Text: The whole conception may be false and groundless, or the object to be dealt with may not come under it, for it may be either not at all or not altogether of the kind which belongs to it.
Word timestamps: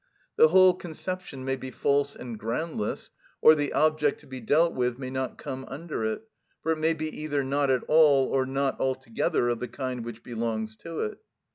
The 0.35 0.47
whole 0.47 0.73
conception 0.73 1.45
may 1.45 1.55
be 1.55 1.69
false 1.69 2.15
and 2.15 2.39
groundless, 2.39 3.11
or 3.39 3.53
the 3.53 3.71
object 3.71 4.19
to 4.21 4.25
be 4.25 4.39
dealt 4.39 4.73
with 4.73 4.97
may 4.97 5.11
not 5.11 5.37
come 5.37 5.63
under 5.67 6.03
it, 6.11 6.23
for 6.63 6.71
it 6.71 6.79
may 6.79 6.95
be 6.95 7.21
either 7.21 7.43
not 7.43 7.69
at 7.69 7.83
all 7.87 8.25
or 8.25 8.47
not 8.47 8.79
altogether 8.79 9.47
of 9.49 9.59
the 9.59 9.67
kind 9.67 10.03
which 10.03 10.23
belongs 10.23 10.75
to 10.77 11.01
it. 11.01 11.19